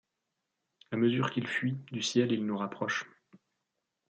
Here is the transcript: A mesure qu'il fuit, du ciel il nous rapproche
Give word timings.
A 0.91 0.97
mesure 0.97 1.29
qu'il 1.29 1.45
fuit, 1.45 1.77
du 1.91 2.01
ciel 2.01 2.31
il 2.31 2.43
nous 2.43 2.57
rapproche 2.57 3.07